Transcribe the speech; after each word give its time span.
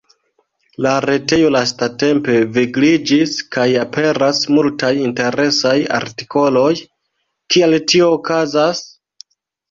La 0.83 0.91
retejo 1.03 1.49
lastatempe 1.55 2.37
vigliĝis 2.55 3.35
kaj 3.55 3.65
aperas 3.81 4.39
multaj 4.57 4.89
interesaj 5.01 5.73
artikoloj, 5.97 6.71
kial 7.57 7.77
tio 7.93 8.09
okazas? 8.15 8.83